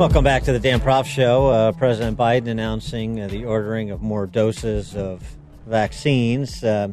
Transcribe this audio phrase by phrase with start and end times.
[0.00, 1.48] Welcome back to the Dan Proft Show.
[1.48, 5.20] Uh, President Biden announcing uh, the ordering of more doses of
[5.66, 6.88] vaccines, uh,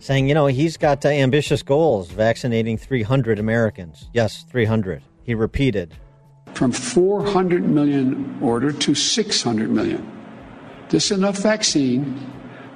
[0.00, 4.08] saying, you know, he's got uh, ambitious goals, vaccinating 300 Americans.
[4.12, 5.04] Yes, 300.
[5.22, 5.94] He repeated.
[6.54, 10.04] From 400 million order to 600 million.
[10.88, 12.28] This is enough vaccine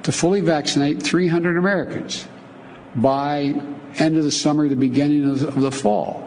[0.05, 2.29] to fully vaccinate 300 Americans
[2.95, 3.61] by
[3.99, 6.26] end of the summer, the beginning of the fall.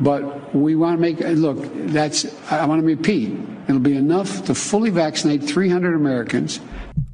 [0.00, 1.58] But we want to make look.
[1.74, 3.36] That's I want to repeat.
[3.68, 6.60] It'll be enough to fully vaccinate 300 Americans.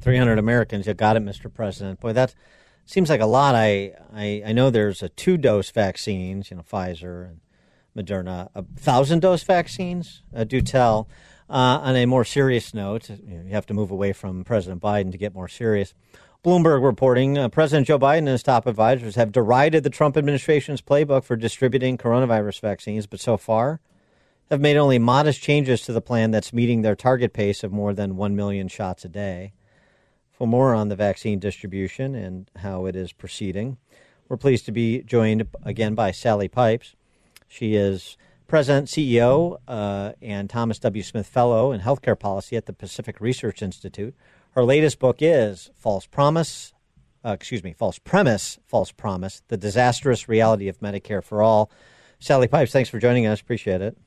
[0.01, 0.85] 300 Americans.
[0.85, 1.51] You got it, Mr.
[1.51, 1.99] President.
[1.99, 2.35] Boy, that
[2.85, 3.55] seems like a lot.
[3.55, 6.51] I I, I know there's a two dose vaccines.
[6.51, 7.39] You know, Pfizer and
[7.97, 8.49] Moderna.
[8.53, 10.21] A thousand dose vaccines.
[10.35, 11.07] Uh, do tell.
[11.47, 15.17] Uh, on a more serious note, you have to move away from President Biden to
[15.17, 15.93] get more serious.
[16.45, 20.79] Bloomberg reporting uh, President Joe Biden and his top advisors have derided the Trump administration's
[20.79, 23.79] playbook for distributing coronavirus vaccines, but so far
[24.51, 27.95] have made only modest changes to the plan that's meeting their target pace of more
[27.95, 29.53] than 1 million shots a day.
[30.33, 33.77] For more on the vaccine distribution and how it is proceeding,
[34.29, 36.95] we're pleased to be joined again by Sally Pipes.
[37.47, 41.01] She is President, CEO, uh, and Thomas W.
[41.01, 44.13] Smith Fellow in Healthcare Policy at the Pacific Research Institute.
[44.55, 46.73] Her latest book is False Promise,
[47.25, 51.69] uh, excuse me, False Premise, False Promise The Disastrous Reality of Medicare for All.
[52.19, 53.41] Sally Pipes, thanks for joining us.
[53.41, 53.97] Appreciate it.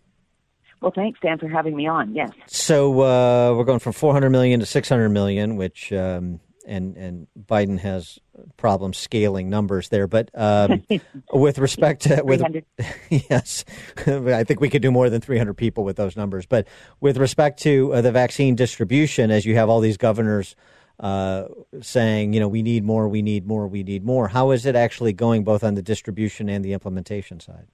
[0.80, 2.14] Well, thanks, Dan, for having me on.
[2.14, 2.30] Yes.
[2.46, 7.78] So uh, we're going from 400 million to 600 million, which um, and and Biden
[7.80, 8.18] has
[8.58, 10.06] problems scaling numbers there.
[10.06, 10.82] But um,
[11.32, 12.42] with respect to with
[13.08, 13.64] yes,
[14.06, 16.44] I think we could do more than 300 people with those numbers.
[16.44, 16.68] But
[17.00, 20.54] with respect to uh, the vaccine distribution, as you have all these governors
[21.00, 21.44] uh,
[21.80, 24.28] saying, you know, we need more, we need more, we need more.
[24.28, 27.68] How is it actually going, both on the distribution and the implementation side?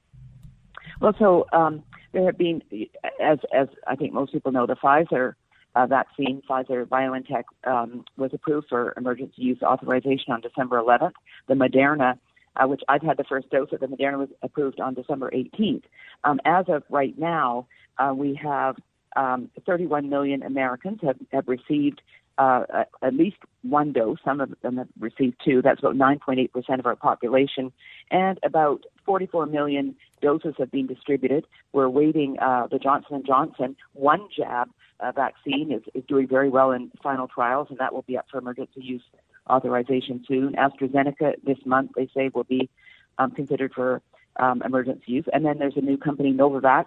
[1.00, 2.62] Well, so um, there have been,
[3.20, 5.34] as as I think most people know, the Pfizer
[5.74, 11.12] uh, vaccine, Pfizer BioNTech, um, was approved for emergency use authorization on December 11th.
[11.48, 12.18] The Moderna,
[12.56, 15.84] uh, which I've had the first dose of, the Moderna was approved on December 18th.
[16.24, 17.66] Um, as of right now,
[17.98, 18.76] uh, we have
[19.16, 22.02] um, 31 million Americans have, have received
[22.38, 24.18] uh, at least one dose.
[24.24, 25.62] Some of them have received two.
[25.62, 27.72] That's about 9.8% of our population.
[28.10, 31.46] And about 44 million doses have been distributed.
[31.72, 34.68] We're waiting uh, the Johnson & Johnson one jab
[35.00, 38.26] uh, vaccine is, is doing very well in final trials, and that will be up
[38.30, 39.02] for emergency use
[39.48, 40.54] authorization soon.
[40.54, 42.68] AstraZeneca this month, they say, will be
[43.18, 44.00] um, considered for
[44.36, 45.26] um, emergency use.
[45.32, 46.86] And then there's a new company, Novavax,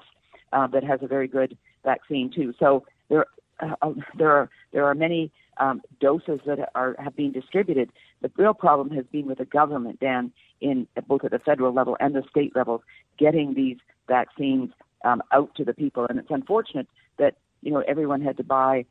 [0.54, 2.54] uh, that has a very good vaccine too.
[2.60, 3.26] So there,
[3.60, 7.92] uh, uh, there are there are many um, doses that are have been distributed.
[8.22, 10.32] The real problem has been with the government, Dan,
[10.62, 12.84] in both at the federal level and the state level,
[13.18, 14.72] getting these vaccines
[15.04, 16.06] um, out to the people.
[16.10, 18.86] And it's unfortunate that you know, everyone had to buy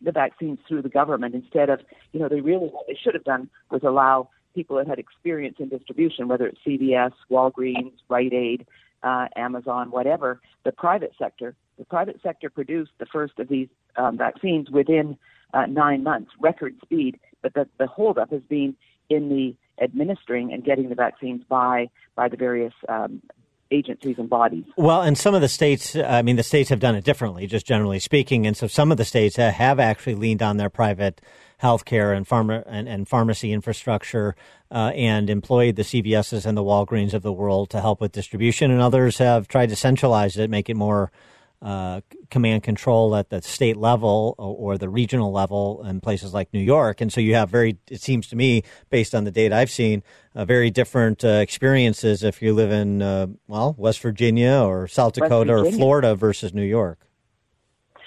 [0.00, 1.80] the vaccines through the government instead of,
[2.12, 5.56] you know, they really what they should have done was allow people that had experience
[5.60, 8.66] in distribution, whether it's CVS, Walgreens, Rite Aid,
[9.02, 11.54] uh, Amazon, whatever, the private sector.
[11.78, 15.16] The private sector produced the first of these um, vaccines within
[15.54, 17.18] uh, nine months, record speed.
[17.42, 18.76] But the, the holdup has been
[19.08, 23.22] in the administering and getting the vaccines by by the various um,
[23.70, 24.64] agencies and bodies.
[24.76, 27.66] Well, and some of the states, I mean, the states have done it differently, just
[27.66, 28.46] generally speaking.
[28.46, 31.20] And so some of the states have actually leaned on their private
[31.62, 34.34] healthcare and pharma and, and pharmacy infrastructure
[34.70, 38.70] uh, and employed the CVSs and the Walgreens of the world to help with distribution.
[38.70, 41.12] And others have tried to centralize it, make it more
[41.62, 46.52] uh, command control at the state level or, or, the regional level in places like
[46.54, 47.02] New York.
[47.02, 50.02] And so you have very, it seems to me, based on the data I've seen,
[50.34, 55.12] uh, very different uh, experiences if you live in, uh, well, West Virginia or South
[55.12, 56.98] Dakota or Florida versus New York.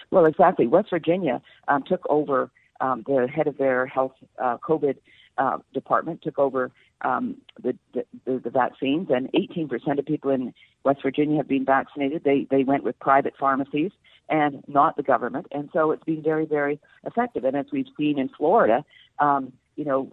[0.10, 0.66] Well, exactly.
[0.66, 2.50] West Virginia um, took over
[2.82, 4.98] um, the head of their health uh, COVID
[5.38, 6.72] uh, department, took over
[7.02, 10.54] um, the, the, the vaccines, and 18% of people in
[10.84, 12.24] West Virginia have been vaccinated.
[12.24, 13.92] They they went with private pharmacies.
[14.30, 15.48] and not the government.
[15.52, 17.44] And so it's been very, very effective.
[17.44, 18.86] And as we've seen in Florida,
[19.20, 20.12] um, you know,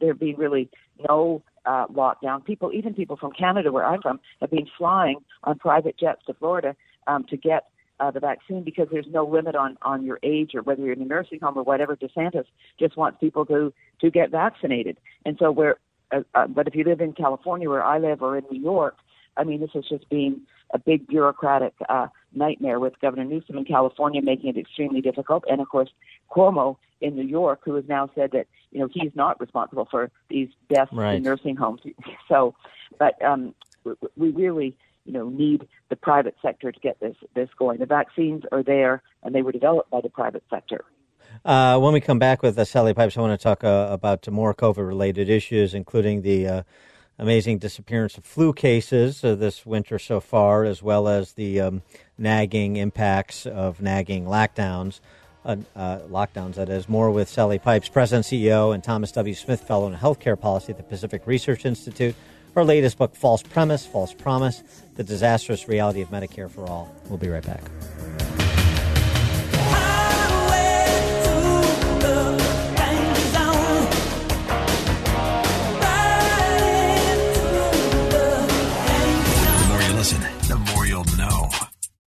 [0.00, 0.68] there being really
[1.08, 2.44] no uh, lockdown.
[2.44, 6.34] People, even people from Canada, where I'm from, have been flying on private jets to
[6.34, 6.74] Florida
[7.06, 7.68] um, to get
[8.02, 11.02] uh, the vaccine because there's no limit on on your age or whether you're in
[11.02, 11.96] a nursing home or whatever.
[11.96, 12.46] DeSantis
[12.78, 15.76] just wants people to to get vaccinated, and so where.
[16.10, 18.96] Uh, uh, but if you live in California, where I live, or in New York,
[19.38, 20.42] I mean, this has just been
[20.74, 25.60] a big bureaucratic uh, nightmare with Governor Newsom in California, making it extremely difficult, and
[25.60, 25.88] of course
[26.30, 30.10] Cuomo in New York, who has now said that you know he's not responsible for
[30.28, 31.14] these deaths right.
[31.14, 31.80] in nursing homes.
[32.28, 32.54] So,
[32.98, 33.54] but um,
[34.16, 37.78] we really you know need the private sector to get this this going.
[37.78, 40.84] The vaccines are there, and they were developed by the private sector.
[41.44, 44.28] Uh, when we come back with uh, Sally Pipes, I want to talk uh, about
[44.28, 46.62] more COVID related issues, including the uh,
[47.18, 51.82] amazing disappearance of flu cases uh, this winter so far, as well as the um,
[52.18, 55.00] nagging impacts of nagging lockdowns.
[55.44, 56.88] Uh, lockdowns, that is.
[56.88, 59.34] More with Sally Pipes, President CEO, and Thomas W.
[59.34, 62.14] Smith Fellow in Healthcare Policy at the Pacific Research Institute.
[62.54, 64.62] Her latest book, False Premise, False Promise
[64.96, 66.94] The Disastrous Reality of Medicare for All.
[67.08, 67.62] We'll be right back.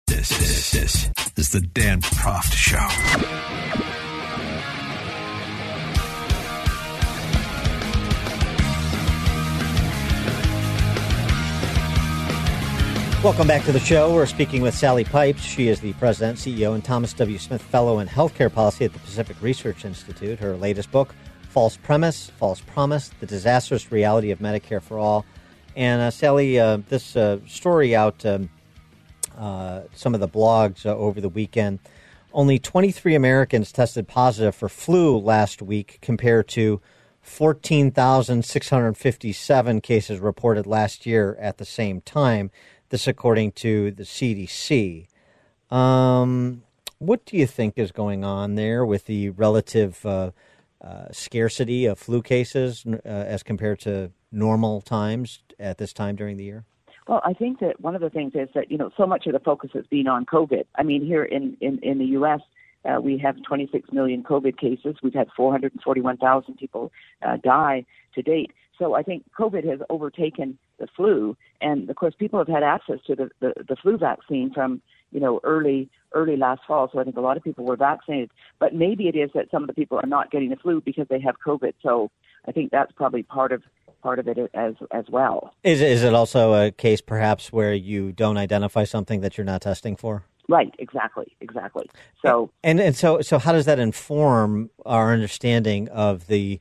[0.08, 3.93] This, this, this is the Dan Proft Show.
[13.24, 14.14] Welcome back to the show.
[14.14, 15.42] We're speaking with Sally Pipes.
[15.42, 17.38] She is the president, CEO, and Thomas W.
[17.38, 20.40] Smith Fellow in Healthcare Policy at the Pacific Research Institute.
[20.40, 21.16] Her latest book,
[21.48, 25.26] False Premise, False Promise The Disastrous Reality of Medicare for All.
[25.74, 28.50] And uh, Sally, uh, this uh, story out um,
[29.38, 31.80] uh, some of the blogs uh, over the weekend.
[32.34, 36.82] Only 23 Americans tested positive for flu last week compared to
[37.22, 42.52] 14,657 cases reported last year at the same time.
[42.94, 45.08] This, according to the CDC.
[45.72, 46.62] Um,
[47.00, 50.30] what do you think is going on there with the relative uh,
[50.80, 56.38] uh, scarcity of flu cases uh, as compared to normal times at this time during
[56.38, 56.66] the year?
[57.08, 59.34] Well, I think that one of the things is that you know so much of
[59.34, 60.66] the focus has been on COVID.
[60.76, 62.42] I mean, here in in, in the U.S.
[62.86, 64.98] Uh, we have 26 million COVID cases.
[65.02, 66.92] We've had 441,000 people
[67.26, 68.52] uh, die to date.
[68.84, 73.00] So I think COVID has overtaken the flu, and of course, people have had access
[73.08, 74.82] to the, the, the flu vaccine from
[75.12, 76.90] you know early early last fall.
[76.92, 78.30] So I think a lot of people were vaccinated.
[78.60, 81.08] But maybe it is that some of the people are not getting the flu because
[81.10, 81.76] they have COVID.
[81.82, 82.12] So
[82.46, 83.64] I think that's probably part of
[84.02, 85.54] part of it as as well.
[85.64, 89.62] Is is it also a case perhaps where you don't identify something that you're not
[89.62, 90.26] testing for?
[90.50, 91.90] Right, exactly, exactly.
[92.22, 96.60] So and and so so how does that inform our understanding of the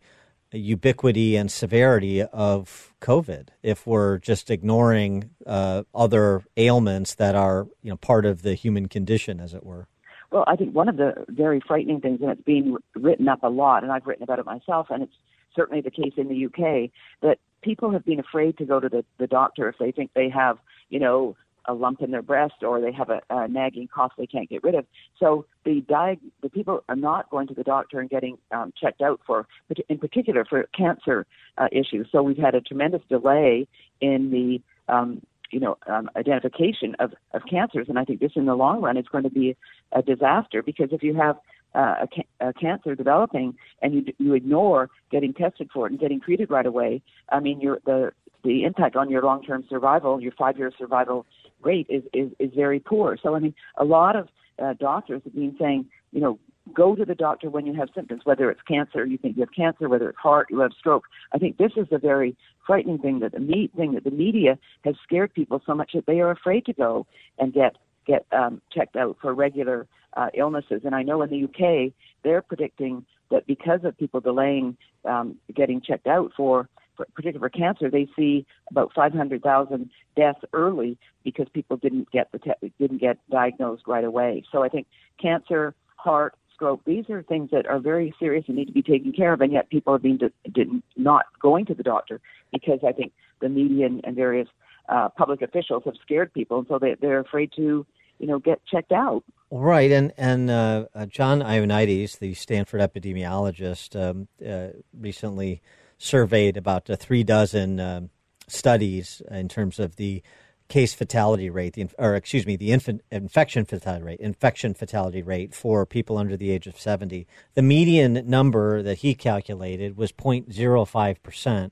[0.53, 7.91] ubiquity and severity of COVID if we're just ignoring uh, other ailments that are you
[7.91, 9.87] know part of the human condition, as it were.
[10.31, 13.49] Well, I think one of the very frightening things, and it's being written up a
[13.49, 15.15] lot, and I've written about it myself, and it's
[15.55, 16.91] certainly the case in the UK,
[17.21, 20.31] that people have been afraid to go to the, the doctor if they think they
[20.31, 20.59] have,
[20.89, 21.37] you know,
[21.67, 24.63] a lump in their breast or they have a, a nagging cough they can't get
[24.63, 24.87] rid of.
[25.19, 29.01] So the diag- the people are not going to the doctor and getting um, checked
[29.01, 29.47] out for,
[29.89, 31.27] in particular, for cancer
[31.59, 32.09] uh, issues.
[32.11, 33.67] So we've had a tremendous delay
[34.01, 34.61] in the
[34.93, 38.81] um, you know um, identification of, of cancers, and I think this in the long
[38.81, 39.57] run is going to be
[39.93, 41.37] a disaster because if you have
[41.75, 46.01] uh, a, ca- a cancer developing and you you ignore getting tested for it and
[46.01, 48.13] getting treated right away, I mean your the
[48.45, 51.27] the impact on your long term survival, your five year survival
[51.65, 53.19] rate is, is, is very poor.
[53.23, 54.29] So, I mean, a lot of
[54.63, 56.39] uh, doctors have been saying, you know,
[56.75, 59.53] go to the doctor when you have symptoms, whether it's cancer, you think you have
[59.55, 61.05] cancer, whether it's heart, you have stroke.
[61.33, 64.59] I think this is a very frightening thing that the me- thing that the media
[64.85, 67.07] has scared people so much that they are afraid to go
[67.39, 70.83] and get get um, checked out for regular uh, illnesses.
[70.85, 71.93] And I know in the UK
[72.25, 76.69] they're predicting that because of people delaying um, getting checked out for
[77.15, 82.73] particularly for cancer, they see about 500,000 deaths early because people didn't get the te-
[82.79, 84.43] didn't get diagnosed right away.
[84.53, 84.87] So I think
[85.21, 89.13] cancer, heart, stroke, these are things that are very serious and need to be taken
[89.13, 90.19] care of, and yet people have been
[90.53, 92.21] did, not going to the doctor
[92.53, 94.49] because I think the media and, and various
[94.89, 97.87] uh, public officials have scared people, and so they, they're afraid to
[98.19, 99.25] you know get checked out.
[99.51, 105.63] Right, and and uh, uh, John Ioannidis, the Stanford epidemiologist, um, uh, recently
[106.03, 108.11] surveyed about uh, three dozen um,
[108.49, 110.21] studies in terms of the
[110.69, 115.55] case fatality rate, the, or excuse me, the infant, infection fatality rate, infection fatality rate
[115.55, 117.27] for people under the age of 70.
[117.55, 121.71] The median number that he calculated was 0.05%,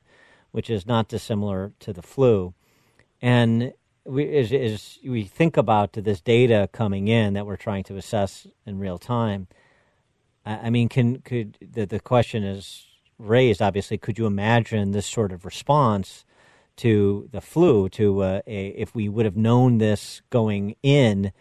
[0.52, 2.54] which is not dissimilar to the flu.
[3.20, 3.72] And
[4.04, 8.46] we, as, as we think about this data coming in that we're trying to assess
[8.64, 9.48] in real time,
[10.46, 12.89] I mean, can could the, the question is
[13.20, 13.62] raised?
[13.62, 16.24] Obviously, could you imagine this sort of response
[16.76, 17.88] to the flu?
[17.90, 21.32] To uh, a, if we would have known this going in,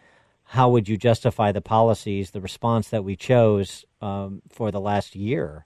[0.44, 5.16] how would you justify the policies, the response that we chose um, for the last
[5.16, 5.66] year?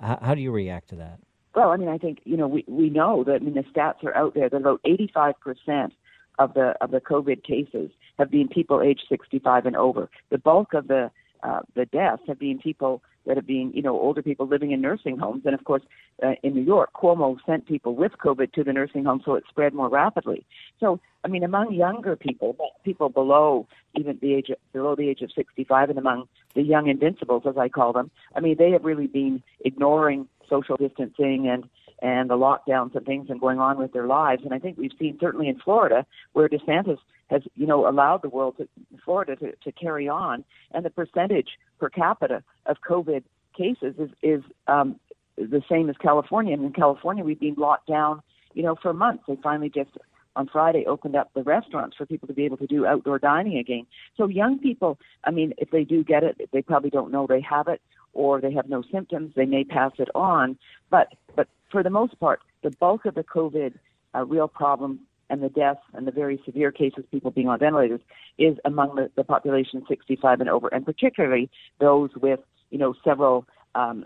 [0.00, 1.18] How, how do you react to that?
[1.54, 4.04] Well, I mean, I think you know we we know that I mean the stats
[4.04, 5.92] are out there that about 85 percent
[6.38, 10.08] of the of the COVID cases have been people aged 65 and over.
[10.30, 11.10] The bulk of the
[11.42, 14.80] uh, the deaths have been people that have been, you know, older people living in
[14.80, 15.42] nursing homes.
[15.44, 15.82] And of course,
[16.22, 19.44] uh, in New York, Cuomo sent people with COVID to the nursing home, so it
[19.48, 20.46] spread more rapidly.
[20.78, 25.20] So, I mean, among younger people, people below even the age of, below the age
[25.22, 28.84] of 65, and among the young invincibles, as I call them, I mean, they have
[28.84, 31.68] really been ignoring social distancing and
[32.02, 34.42] and the lockdowns and things and going on with their lives.
[34.42, 36.98] And I think we've seen certainly in Florida where DeSantis
[37.30, 38.68] has, you know, allowed the world to
[39.04, 43.22] Florida to, to carry on, and the percentage per capita of COVID
[43.56, 44.98] cases is is um,
[45.36, 46.52] the same as California.
[46.52, 48.22] And in California, we've been locked down,
[48.54, 49.24] you know, for months.
[49.26, 49.90] They finally just
[50.36, 53.58] on Friday opened up the restaurants for people to be able to do outdoor dining
[53.58, 53.86] again.
[54.16, 57.40] So young people, I mean, if they do get it, they probably don't know they
[57.40, 57.80] have it
[58.12, 59.32] or they have no symptoms.
[59.34, 60.58] They may pass it on,
[60.90, 63.74] but but for the most part, the bulk of the COVID
[64.14, 68.00] uh, real problem and the deaths and the very severe cases, people being on ventilators,
[68.38, 73.46] is among the, the population 65 and over, and particularly those with, you know, several
[73.74, 74.04] um,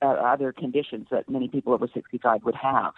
[0.00, 2.92] uh, other conditions that many people over 65 would have.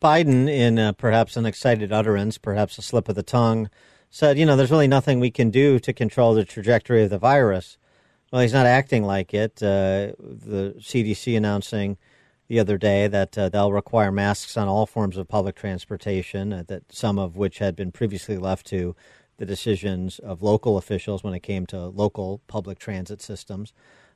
[0.00, 3.68] Biden, in uh, perhaps an excited utterance, perhaps a slip of the tongue,
[4.08, 7.18] said, you know, there's really nothing we can do to control the trajectory of the
[7.18, 7.76] virus.
[8.32, 9.62] Well, he's not acting like it.
[9.62, 11.98] Uh, the CDC announcing
[12.50, 16.64] the other day that uh, they'll require masks on all forms of public transportation, uh,
[16.66, 18.96] that some of which had been previously left to
[19.36, 23.72] the decisions of local officials when it came to local public transit systems.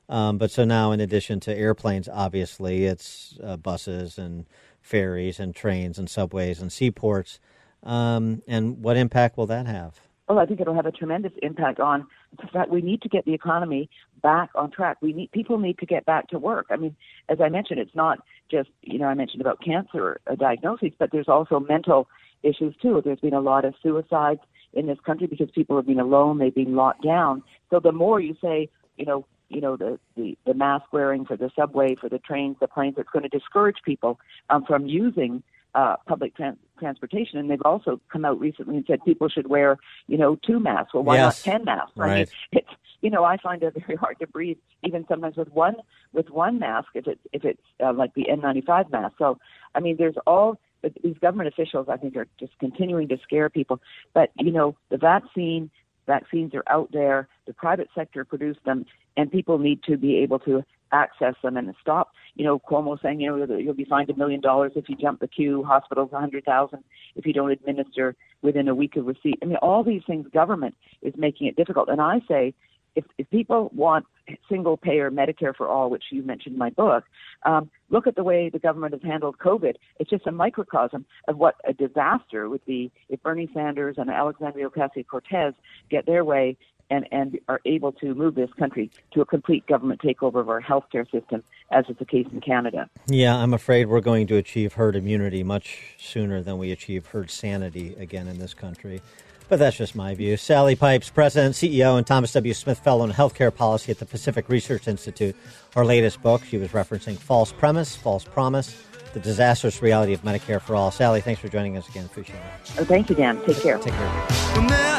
[0.09, 4.45] Um, but so now, in addition to airplanes, obviously, it's uh, buses and
[4.81, 7.39] ferries and trains and subways and seaports.
[7.83, 10.01] Um, and what impact will that have?
[10.27, 12.05] Well, I think it'll have a tremendous impact on
[12.41, 13.89] the fact we need to get the economy
[14.21, 14.97] back on track.
[15.01, 16.67] We need people need to get back to work.
[16.69, 16.95] I mean,
[17.29, 21.11] as I mentioned, it's not just you know I mentioned about cancer uh, diagnoses, but
[21.11, 22.07] there's also mental
[22.43, 23.01] issues too.
[23.03, 24.41] There's been a lot of suicides
[24.73, 27.43] in this country because people have been alone, they've been locked down.
[27.69, 31.37] So the more you say, you know, you know the the, the mask wearing for
[31.37, 35.43] the subway, for the trains, the planes, it's going to discourage people um, from using
[35.75, 37.39] uh, public trans- transportation.
[37.39, 39.77] And they've also come out recently and said people should wear,
[40.07, 40.93] you know, two masks.
[40.93, 41.45] Well, why yes.
[41.45, 41.91] not ten masks?
[41.95, 42.11] Right.
[42.11, 42.69] I mean, it's
[43.01, 45.75] you know, I find it very hard to breathe, even sometimes with one
[46.13, 49.15] with one mask if it's if it's uh, like the N95 mask.
[49.17, 49.37] So,
[49.75, 50.59] I mean, there's all
[51.03, 51.87] these government officials.
[51.89, 53.81] I think are just continuing to scare people.
[54.13, 55.69] But you know, the vaccine
[56.07, 57.27] vaccines are out there.
[57.47, 58.85] The private sector produced them,
[59.17, 60.63] and people need to be able to
[60.95, 62.11] access them and stop.
[62.35, 65.19] You know, Cuomo saying, you know, you'll be fined a million dollars if you jump
[65.19, 65.63] the queue.
[65.63, 66.83] Hospitals, a hundred thousand
[67.15, 69.39] if you don't administer within a week of receipt.
[69.41, 71.89] I mean, all these things, government is making it difficult.
[71.89, 72.53] And I say,
[72.95, 74.05] if, if people want
[74.49, 77.03] single payer Medicare for all, which you mentioned in my book,
[77.43, 79.73] um, look at the way the government has handled COVID.
[79.99, 84.69] It's just a microcosm of what a disaster would be if Bernie Sanders and Alexandria
[84.69, 85.53] Ocasio Cortez
[85.91, 86.57] get their way
[86.89, 90.61] and, and are able to move this country to a complete government takeover of our
[90.61, 92.89] healthcare system, as is the case in Canada.
[93.07, 97.31] Yeah, I'm afraid we're going to achieve herd immunity much sooner than we achieve herd
[97.31, 99.01] sanity again in this country.
[99.47, 100.37] But that's just my view.
[100.37, 102.53] Sally Pipes, President, CEO, and Thomas W.
[102.53, 105.35] Smith Fellow in Healthcare Policy at the Pacific Research Institute.
[105.75, 108.75] Her latest book, she was referencing False Premise, False Promise,
[109.13, 110.89] The Disastrous Reality of Medicare for All.
[110.89, 112.05] Sally, thanks for joining us again.
[112.05, 112.79] Appreciate it.
[112.79, 113.39] Oh, thank you, Dan.
[113.45, 113.77] Take care.
[113.77, 114.91] Take care.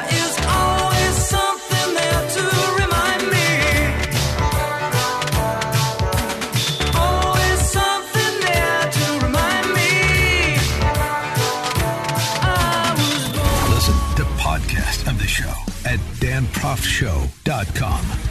[16.75, 18.26] Podcast